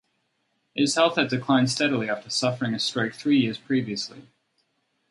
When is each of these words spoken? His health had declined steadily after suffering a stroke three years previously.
His 0.73 0.95
health 0.95 1.17
had 1.17 1.27
declined 1.27 1.69
steadily 1.69 2.09
after 2.09 2.31
suffering 2.31 2.73
a 2.73 2.79
stroke 2.79 3.13
three 3.13 3.37
years 3.39 3.59
previously. 3.59 4.23